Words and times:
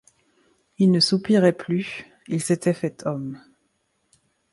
Il 0.79 0.89
ne 0.89 0.99
soupirait 0.99 1.53
plus, 1.53 2.07
il 2.25 2.41
s’était 2.41 2.73
fait 2.73 3.05
homme. 3.05 3.39